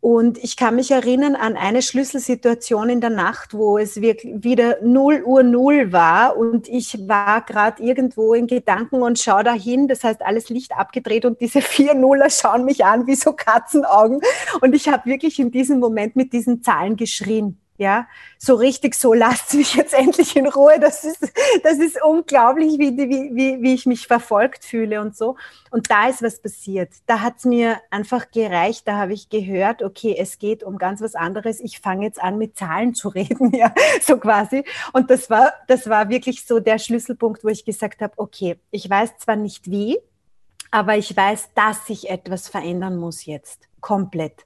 [0.00, 4.76] Und ich kann mich erinnern an eine Schlüsselsituation in der Nacht, wo es wirklich wieder
[4.80, 9.88] 0 Uhr 0 war und ich war gerade irgendwo in Gedanken und schaue dahin.
[9.88, 14.20] Das heißt, alles Licht abgedreht und diese vier Nuller schauen mich an wie so Katzenaugen.
[14.60, 17.58] Und ich habe wirklich in diesem Moment mit diesen Zahlen geschrien.
[17.78, 20.80] Ja, so richtig so, lasst mich jetzt endlich in Ruhe.
[20.80, 25.36] Das ist, das ist unglaublich, wie, wie, wie, wie ich mich verfolgt fühle und so.
[25.70, 26.90] Und da ist was passiert.
[27.06, 28.88] Da hat es mir einfach gereicht.
[28.88, 31.60] Da habe ich gehört, okay, es geht um ganz was anderes.
[31.60, 34.64] Ich fange jetzt an, mit Zahlen zu reden, ja, so quasi.
[34.92, 38.90] Und das war, das war wirklich so der Schlüsselpunkt, wo ich gesagt habe, okay, ich
[38.90, 39.98] weiß zwar nicht wie,
[40.72, 44.44] aber ich weiß, dass sich etwas verändern muss jetzt komplett.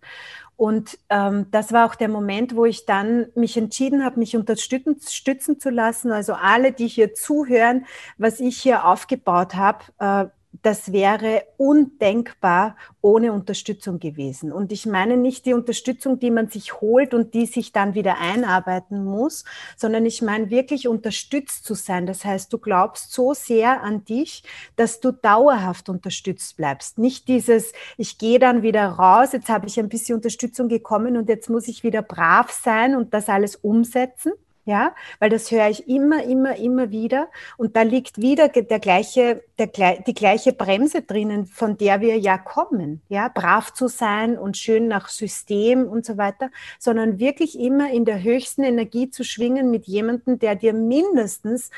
[0.57, 5.59] Und ähm, das war auch der Moment, wo ich dann mich entschieden habe, mich unterstützen
[5.59, 6.13] zu lassen.
[6.13, 7.87] Also alle, die hier zuhören,
[8.19, 10.27] was ich hier aufgebaut habe, äh,
[10.61, 14.53] das wäre undenkbar ohne Unterstützung gewesen.
[14.53, 18.19] Und ich meine nicht die Unterstützung, die man sich holt und die sich dann wieder
[18.19, 19.45] einarbeiten muss,
[19.77, 22.07] sondern ich meine wirklich unterstützt zu sein.
[22.07, 24.45] Das heißt, du glaubst so sehr an dich,
[24.77, 26.99] dass du dauerhaft unterstützt bleibst.
[26.99, 31.29] Nicht dieses, ich gehe dann wieder raus, jetzt habe ich ein bisschen Unterstützung gekommen und
[31.29, 34.33] jetzt muss ich wieder brav sein und das alles umsetzen
[34.65, 37.29] ja, weil das höre ich immer, immer, immer wieder.
[37.57, 39.67] Und da liegt wieder der gleiche, der,
[40.01, 44.87] die gleiche Bremse drinnen, von der wir ja kommen, ja, brav zu sein und schön
[44.87, 49.87] nach System und so weiter, sondern wirklich immer in der höchsten Energie zu schwingen mit
[49.87, 51.71] jemandem, der dir mindestens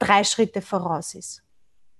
[0.00, 1.42] drei Schritte voraus ist.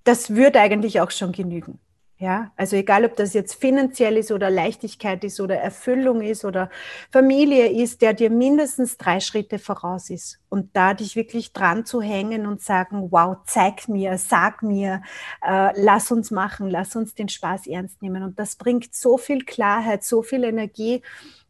[0.03, 1.79] Das würde eigentlich auch schon genügen.
[2.23, 6.71] Ja, also egal, ob das jetzt finanziell ist oder Leichtigkeit ist oder Erfüllung ist oder
[7.11, 10.39] Familie ist, der dir mindestens drei Schritte voraus ist.
[10.49, 15.03] Und da dich wirklich dran zu hängen und sagen, wow, zeig mir, sag mir,
[15.45, 18.23] äh, lass uns machen, lass uns den Spaß ernst nehmen.
[18.23, 21.03] Und das bringt so viel Klarheit, so viel Energie,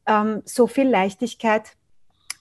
[0.07, 1.77] ähm, so viel Leichtigkeit.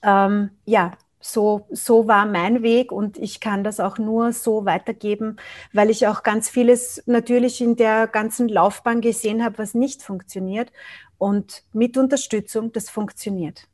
[0.04, 5.38] Ähm, ja, so, so war mein Weg und ich kann das auch nur so weitergeben,
[5.72, 10.72] weil ich auch ganz vieles natürlich in der ganzen Laufbahn gesehen habe, was nicht funktioniert.
[11.18, 13.68] Und mit Unterstützung, das funktioniert.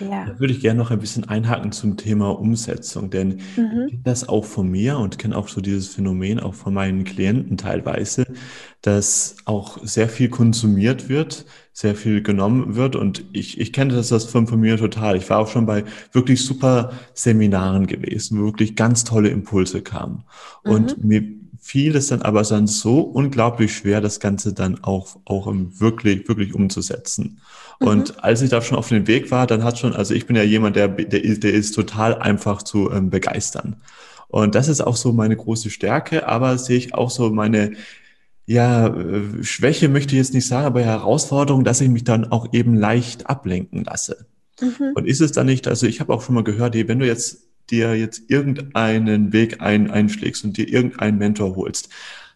[0.00, 0.26] Ja.
[0.26, 3.86] Da würde ich gerne noch ein bisschen einhaken zum Thema Umsetzung, denn mhm.
[3.86, 7.04] ich kenne das auch von mir und kenne auch so dieses Phänomen auch von meinen
[7.04, 8.26] Klienten teilweise,
[8.82, 14.08] dass auch sehr viel konsumiert wird, sehr viel genommen wird und ich, ich kenne das,
[14.08, 15.16] das von, von mir total.
[15.16, 20.24] Ich war auch schon bei wirklich super Seminaren gewesen, wo wirklich ganz tolle Impulse kamen
[20.62, 21.08] und mhm.
[21.08, 26.28] mir fiel es dann aber dann so unglaublich schwer, das Ganze dann auch, auch wirklich,
[26.28, 27.40] wirklich umzusetzen.
[27.80, 27.88] Mhm.
[27.88, 30.36] Und als ich da schon auf dem Weg war, dann hat schon, also ich bin
[30.36, 33.76] ja jemand, der, der, ist, der ist total einfach zu ähm, begeistern.
[34.28, 37.72] Und das ist auch so meine große Stärke, aber sehe ich auch so meine,
[38.44, 42.52] ja, äh, Schwäche möchte ich jetzt nicht sagen, aber Herausforderung, dass ich mich dann auch
[42.52, 44.26] eben leicht ablenken lasse.
[44.60, 44.92] Mhm.
[44.96, 47.43] Und ist es dann nicht, also ich habe auch schon mal gehört, wenn du jetzt
[47.70, 51.88] dir jetzt irgendeinen Weg ein, einschlägst und dir irgendeinen Mentor holst,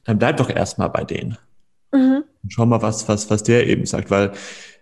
[0.05, 1.37] dann bleib doch erstmal bei denen.
[1.93, 2.25] Mhm.
[2.49, 4.33] Schau mal, was, was, was der eben sagt, weil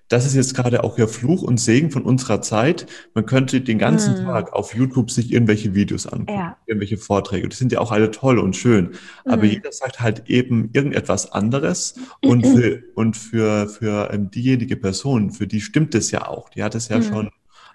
[0.09, 2.87] das ist jetzt gerade auch ja Fluch und Segen von unserer Zeit.
[3.15, 4.27] Man könnte den ganzen mhm.
[4.27, 6.57] Tag auf YouTube sich irgendwelche Videos angucken, ja.
[6.67, 7.49] irgendwelche Vorträge.
[7.49, 8.91] Die sind ja auch alle toll und schön.
[9.25, 9.33] Mhm.
[9.33, 11.97] Aber jeder sagt halt eben irgendetwas anderes.
[12.23, 16.51] Und für, und für, für ähm, diejenige Person, für die stimmt es ja auch.
[16.51, 17.03] Die hat es ja mhm.
[17.03, 17.31] schon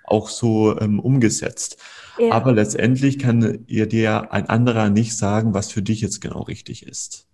[0.06, 1.78] auch so ähm, umgesetzt.
[2.18, 2.32] Ja.
[2.32, 6.86] Aber letztendlich kann ihr dir ein anderer nicht sagen, was für dich jetzt genau richtig
[6.86, 7.28] ist.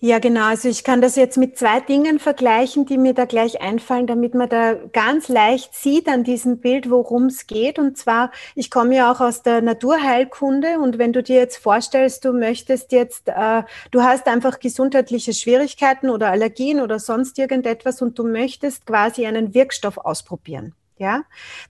[0.00, 0.44] Ja, genau.
[0.44, 4.32] Also ich kann das jetzt mit zwei Dingen vergleichen, die mir da gleich einfallen, damit
[4.32, 7.80] man da ganz leicht sieht an diesem Bild, worum es geht.
[7.80, 12.24] Und zwar, ich komme ja auch aus der Naturheilkunde und wenn du dir jetzt vorstellst,
[12.24, 18.16] du möchtest jetzt, äh, du hast einfach gesundheitliche Schwierigkeiten oder Allergien oder sonst irgendetwas und
[18.20, 21.22] du möchtest quasi einen Wirkstoff ausprobieren ja,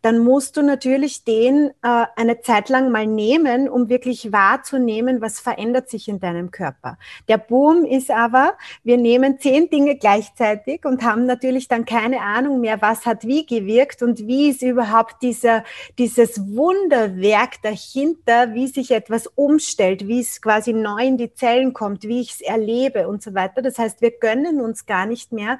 [0.02, 5.40] dann musst du natürlich den äh, eine Zeit lang mal nehmen, um wirklich wahrzunehmen, was
[5.40, 6.98] verändert sich in deinem Körper.
[7.28, 12.60] Der Boom ist aber, wir nehmen zehn Dinge gleichzeitig und haben natürlich dann keine Ahnung
[12.60, 15.64] mehr, was hat wie gewirkt und wie ist überhaupt dieser,
[15.98, 22.04] dieses Wunderwerk dahinter, wie sich etwas umstellt, wie es quasi neu in die Zellen kommt,
[22.04, 23.62] wie ich es erlebe und so weiter.
[23.62, 25.58] Das heißt, wir gönnen uns gar nicht mehr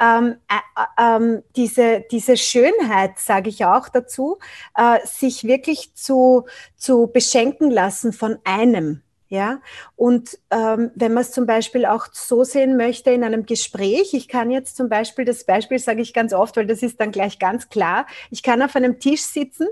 [0.00, 4.38] ähm, äh, äh, ähm, diese, diese Schönheit, sage ich auch dazu,
[4.76, 9.02] äh, sich wirklich zu, zu beschenken lassen von einem.
[9.28, 9.60] Ja,
[9.96, 14.28] und ähm, wenn man es zum Beispiel auch so sehen möchte in einem Gespräch, ich
[14.28, 17.40] kann jetzt zum Beispiel, das Beispiel sage ich ganz oft, weil das ist dann gleich
[17.40, 19.66] ganz klar, ich kann auf einem Tisch sitzen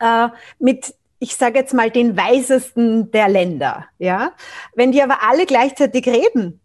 [0.00, 0.28] äh,
[0.58, 4.32] mit ich sage jetzt mal den weisesten der Länder, ja.
[4.74, 6.60] Wenn die aber alle gleichzeitig reden,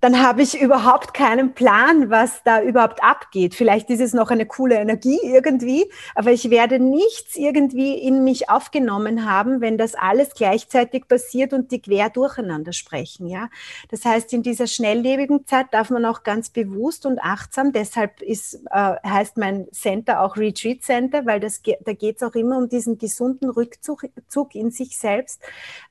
[0.00, 3.56] dann habe ich überhaupt keinen Plan, was da überhaupt abgeht.
[3.56, 8.48] Vielleicht ist es noch eine coole Energie irgendwie, aber ich werde nichts irgendwie in mich
[8.48, 13.26] aufgenommen haben, wenn das alles gleichzeitig passiert und die quer durcheinander sprechen.
[13.26, 13.48] Ja,
[13.90, 17.72] das heißt, in dieser schnelllebigen Zeit darf man auch ganz bewusst und achtsam.
[17.72, 22.34] Deshalb ist äh, heißt mein Center auch Retreat Center, weil das da geht es auch
[22.36, 25.42] immer um diesen gesunden Rückzug Zug in sich selbst.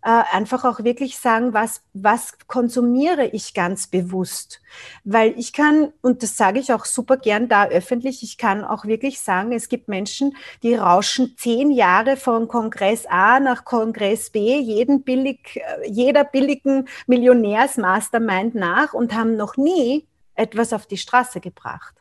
[0.02, 4.62] Äh, einfach auch wirklich sagen, was was konsumiere ich ganz bewusst bewusst.
[5.04, 8.86] Weil ich kann, und das sage ich auch super gern da öffentlich, ich kann auch
[8.86, 14.60] wirklich sagen, es gibt Menschen, die rauschen zehn Jahre von Kongress A nach Kongress B,
[14.60, 21.96] jeden billig, jeder billigen Millionärsmastermind nach und haben noch nie etwas auf die Straße gebracht.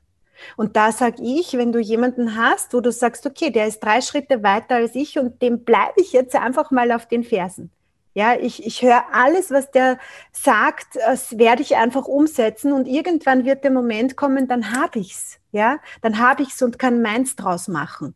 [0.57, 4.03] Und da sage ich, wenn du jemanden hast, wo du sagst, okay, der ist drei
[4.03, 7.71] Schritte weiter als ich und dem bleibe ich jetzt einfach mal auf den Fersen.
[8.17, 9.99] Ja, ich, ich höre alles, was der
[10.33, 15.39] sagt, das werde ich einfach umsetzen und irgendwann wird der Moment kommen, dann habe ich's.
[15.53, 18.15] Ja, dann habe ich's und kann meins draus machen.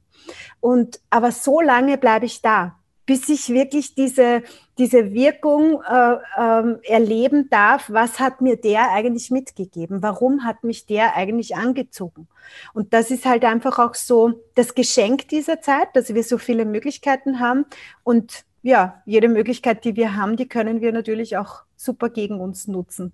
[0.59, 4.43] Und aber so lange bleibe ich da, bis ich wirklich diese
[4.79, 7.91] diese Wirkung äh, äh, erleben darf.
[7.91, 10.03] Was hat mir der eigentlich mitgegeben?
[10.03, 12.27] Warum hat mich der eigentlich angezogen?
[12.73, 16.65] Und das ist halt einfach auch so das Geschenk dieser Zeit, dass wir so viele
[16.65, 17.67] Möglichkeiten haben
[18.03, 22.69] und ja, jede Möglichkeit, die wir haben, die können wir natürlich auch super gegen uns
[22.69, 23.13] nutzen,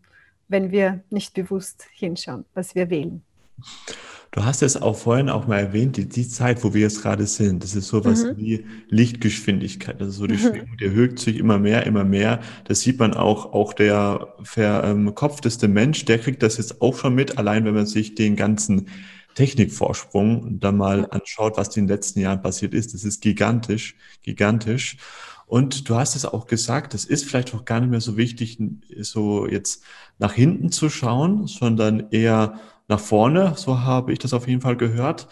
[0.49, 3.23] wenn wir nicht bewusst hinschauen, was wir wählen.
[4.33, 7.27] Du hast es auch vorhin auch mal erwähnt, die, die Zeit, wo wir jetzt gerade
[7.27, 8.37] sind, das ist sowas mhm.
[8.37, 9.99] wie Lichtgeschwindigkeit.
[9.99, 10.39] Das ist so die mhm.
[10.39, 12.41] Schwingung, die erhöht sich immer mehr, immer mehr.
[12.65, 17.39] Das sieht man auch, auch der verkopfteste Mensch, der kriegt das jetzt auch schon mit,
[17.39, 18.89] allein wenn man sich den ganzen
[19.37, 22.95] Technikvorsprung dann mal anschaut, was in den letzten Jahren passiert ist.
[22.95, 24.97] Das ist gigantisch, gigantisch.
[25.47, 28.59] Und du hast es auch gesagt, es ist vielleicht auch gar nicht mehr so wichtig,
[29.01, 29.83] so jetzt
[30.19, 33.55] nach hinten zu schauen, sondern eher nach vorne.
[33.57, 35.29] So habe ich das auf jeden Fall gehört.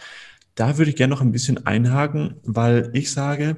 [0.55, 3.57] Da würde ich gerne noch ein bisschen einhaken, weil ich sage,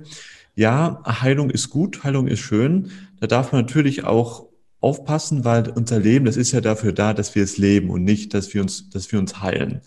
[0.56, 2.92] ja, Heilung ist gut, Heilung ist schön.
[3.20, 4.48] Da darf man natürlich auch
[4.80, 8.34] aufpassen, weil unser Leben, das ist ja dafür da, dass wir es leben und nicht,
[8.34, 9.82] dass wir uns, dass wir uns heilen.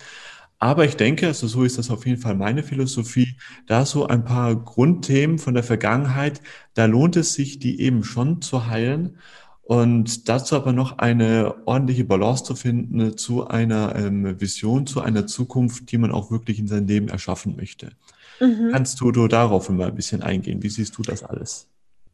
[0.62, 4.25] Aber ich denke, also so ist das auf jeden Fall meine Philosophie, da so ein
[4.25, 6.42] paar Grundthemen von der Vergangenheit,
[6.75, 9.16] da lohnt es sich, die eben schon zu heilen
[9.62, 15.27] und dazu aber noch eine ordentliche Balance zu finden zu einer ähm, Vision, zu einer
[15.27, 17.92] Zukunft, die man auch wirklich in sein Leben erschaffen möchte.
[18.38, 18.68] Mhm.
[18.70, 20.62] Kannst du, du darauf mal ein bisschen eingehen?
[20.62, 21.68] Wie siehst du das alles?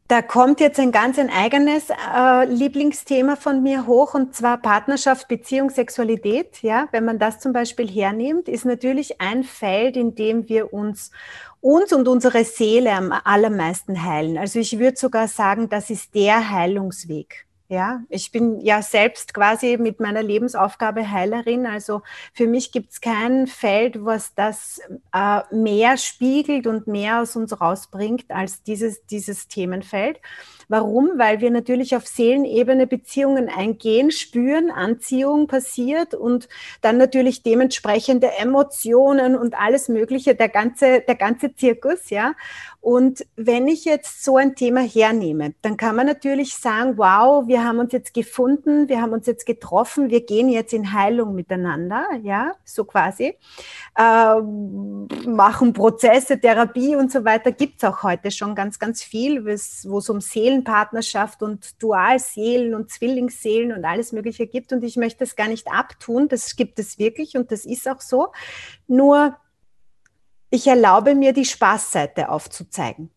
[0.07, 5.27] Da kommt jetzt ein ganz ein eigenes äh, Lieblingsthema von mir hoch und zwar Partnerschaft,
[5.27, 6.61] Beziehung, Sexualität.
[6.61, 11.11] Ja, wenn man das zum Beispiel hernimmt, ist natürlich ein Feld, in dem wir uns
[11.59, 14.37] uns und unsere Seele am allermeisten heilen.
[14.37, 17.46] Also ich würde sogar sagen, das ist der Heilungsweg.
[17.69, 21.65] Ja, ich bin ja selbst quasi mit meiner Lebensaufgabe Heilerin.
[21.65, 22.01] Also
[22.31, 24.79] für mich gibt es kein Feld, was das
[25.13, 30.21] äh, mehr spiegelt und mehr aus uns rausbringt als dieses, dieses Themenfeld.
[30.69, 31.11] Warum?
[31.17, 36.47] Weil wir natürlich auf Seelenebene Beziehungen eingehen, spüren, Anziehung passiert und
[36.81, 42.33] dann natürlich dementsprechende Emotionen und alles Mögliche, der ganze, der ganze Zirkus, ja.
[42.79, 47.63] Und wenn ich jetzt so ein Thema hernehme, dann kann man natürlich sagen, wow, wir
[47.63, 52.05] haben uns jetzt gefunden, wir haben uns jetzt getroffen, wir gehen jetzt in Heilung miteinander,
[52.23, 53.35] ja, so quasi,
[53.97, 54.41] äh,
[55.27, 59.49] machen Prozesse, Therapie und so weiter, gibt es auch heute schon ganz, ganz viel, wo
[59.97, 64.71] es um Seelenpartnerschaft und Dualseelen und Zwillingsseelen und alles Mögliche gibt.
[64.71, 68.01] Und ich möchte das gar nicht abtun, das gibt es wirklich und das ist auch
[68.01, 68.29] so.
[68.87, 69.35] Nur
[70.49, 73.11] ich erlaube mir, die Spaßseite aufzuzeigen.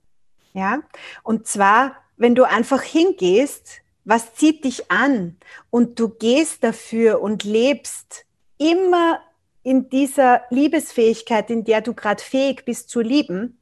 [0.53, 0.81] Ja,
[1.23, 5.39] und zwar, wenn du einfach hingehst, was zieht dich an
[5.71, 8.27] und du gehst dafür und lebst
[8.59, 9.21] immer
[9.63, 13.61] in dieser Liebesfähigkeit, in der du gerade fähig bist zu lieben,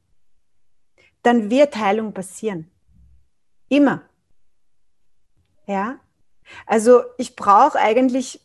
[1.21, 2.71] dann wird Heilung passieren.
[3.67, 4.01] Immer.
[5.67, 5.99] Ja,
[6.65, 8.41] also ich brauche eigentlich,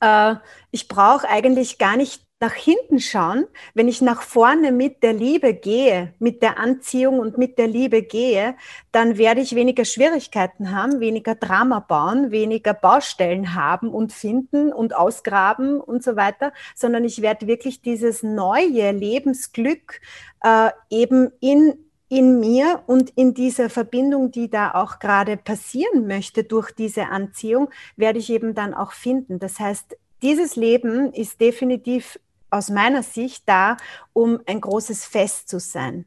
[0.00, 0.34] äh,
[0.72, 5.54] ich brauche eigentlich gar nicht nach hinten schauen, wenn ich nach vorne mit der Liebe
[5.54, 8.56] gehe, mit der Anziehung und mit der Liebe gehe,
[8.90, 14.92] dann werde ich weniger Schwierigkeiten haben, weniger Drama bauen, weniger Baustellen haben und finden und
[14.96, 20.00] ausgraben und so weiter, sondern ich werde wirklich dieses neue Lebensglück
[20.42, 21.74] äh, eben in
[22.08, 27.70] in mir und in dieser Verbindung, die da auch gerade passieren möchte durch diese Anziehung,
[27.96, 29.38] werde ich eben dann auch finden.
[29.38, 32.18] Das heißt, dieses Leben ist definitiv
[32.52, 33.76] aus meiner Sicht da,
[34.12, 36.04] um ein großes Fest zu sein.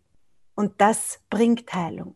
[0.54, 2.16] Und das bringt Heilung.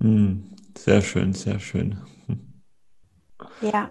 [0.00, 1.98] Hm, sehr schön, sehr schön.
[3.60, 3.90] Ja.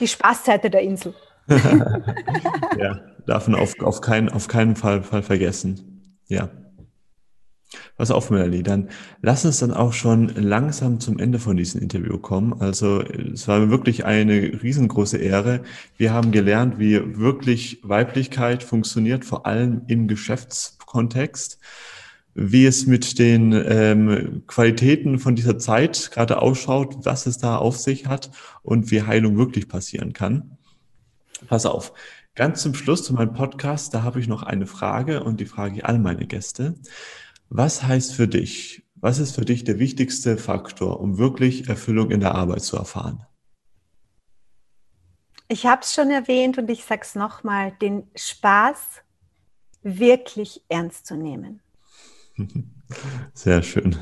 [0.00, 1.14] Die Spaßseite der Insel.
[1.48, 6.18] ja, darf man auf, auf, keinen, auf keinen Fall, Fall vergessen.
[6.26, 6.50] Ja.
[7.96, 8.88] Pass auf, Melanie, dann
[9.20, 12.54] lass uns dann auch schon langsam zum Ende von diesem Interview kommen.
[12.60, 15.62] Also es war wirklich eine riesengroße Ehre.
[15.96, 21.58] Wir haben gelernt, wie wirklich Weiblichkeit funktioniert, vor allem im Geschäftskontext,
[22.34, 27.76] wie es mit den ähm, Qualitäten von dieser Zeit gerade ausschaut, was es da auf
[27.76, 28.30] sich hat
[28.62, 30.56] und wie Heilung wirklich passieren kann.
[31.48, 31.92] Pass auf.
[32.34, 35.78] Ganz zum Schluss zu meinem Podcast, da habe ich noch eine Frage und die frage
[35.78, 36.76] ich all meine Gäste.
[37.50, 42.20] Was heißt für dich, was ist für dich der wichtigste Faktor, um wirklich Erfüllung in
[42.20, 43.24] der Arbeit zu erfahren?
[45.48, 49.02] Ich habe es schon erwähnt und ich sage es nochmal, den Spaß
[49.82, 51.60] wirklich ernst zu nehmen.
[53.32, 53.96] Sehr schön.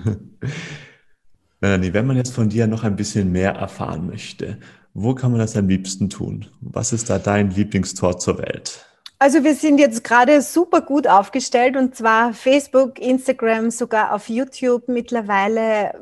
[1.60, 4.58] Melanie, wenn man jetzt von dir noch ein bisschen mehr erfahren möchte,
[4.92, 6.46] wo kann man das am liebsten tun?
[6.60, 8.86] Was ist da dein Lieblingstor zur Welt?
[9.18, 14.88] Also wir sind jetzt gerade super gut aufgestellt und zwar Facebook, Instagram, sogar auf YouTube
[14.88, 15.94] mittlerweile.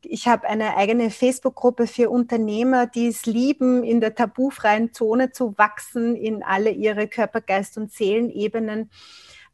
[0.00, 5.54] Ich habe eine eigene Facebook-Gruppe für Unternehmer, die es lieben, in der tabufreien Zone zu
[5.58, 8.88] wachsen, in alle ihre Körper, Geist und Seelenebenen.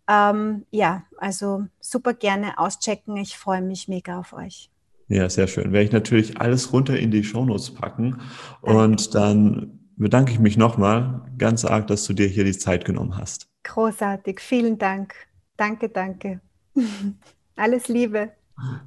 [0.08, 3.16] Ähm, ja, also super gerne auschecken.
[3.16, 4.70] Ich freue mich mega auf euch.
[5.08, 5.72] Ja, sehr schön.
[5.72, 8.20] Werde ich natürlich alles runter in die Shownotes packen
[8.60, 13.16] und dann bedanke ich mich nochmal ganz arg, dass du dir hier die Zeit genommen
[13.16, 13.48] hast.
[13.64, 15.14] Großartig, vielen Dank.
[15.56, 16.40] Danke, danke.
[17.56, 18.32] Alles Liebe.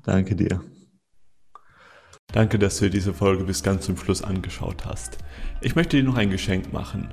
[0.04, 0.62] Danke dir.
[2.28, 5.20] Danke, dass du dir diese Folge bis ganz zum Schluss angeschaut hast.
[5.62, 7.08] Ich möchte dir noch ein Geschenk machen.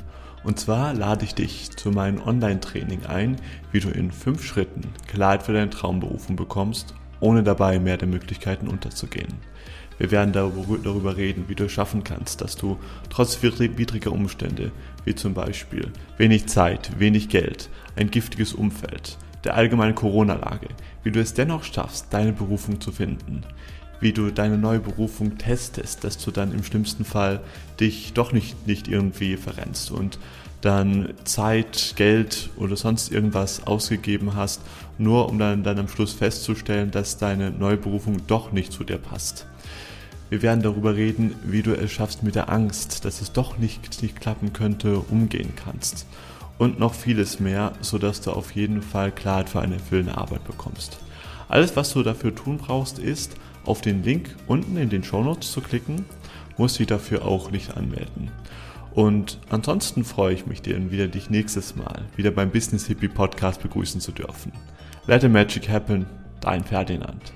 [0.45, 3.37] Und zwar lade ich dich zu meinem Online-Training ein,
[3.71, 8.69] wie du in fünf Schritten Klarheit für deine Traumberufung bekommst, ohne dabei mehr der Möglichkeiten
[8.69, 9.35] unterzugehen.
[9.99, 14.73] Wir werden darüber reden, wie du es schaffen kannst, dass du trotz widriger Umstände,
[15.05, 20.69] wie zum Beispiel wenig Zeit, wenig Geld, ein giftiges Umfeld, der allgemeinen Corona-Lage,
[21.05, 23.43] wie du es dennoch schaffst, deine Berufung zu finden,
[24.01, 27.41] wie du deine neue Berufung testest, dass du dann im schlimmsten Fall
[27.79, 30.19] dich doch nicht, nicht irgendwie verrennst und
[30.63, 34.63] dann Zeit, Geld oder sonst irgendwas ausgegeben hast,
[34.99, 38.99] nur um dann, dann am Schluss festzustellen, dass deine neue Berufung doch nicht zu dir
[38.99, 39.47] passt.
[40.31, 44.03] Wir werden darüber reden, wie du es schaffst mit der Angst, dass es doch nicht,
[44.03, 46.07] nicht klappen könnte, umgehen kannst.
[46.57, 50.99] Und noch vieles mehr, sodass du auf jeden Fall Klarheit für eine erfüllende Arbeit bekommst.
[51.49, 53.35] Alles, was du dafür tun brauchst, ist,
[53.65, 56.07] auf den Link unten in den Show Notes zu klicken,
[56.57, 58.31] musst dich dafür auch nicht anmelden.
[58.95, 63.63] Und ansonsten freue ich mich, dir wieder dich nächstes Mal wieder beim Business Hippie Podcast
[63.63, 64.53] begrüßen zu dürfen.
[65.09, 66.07] Let the Magic Happen,
[66.39, 67.33] dein Ferdinand.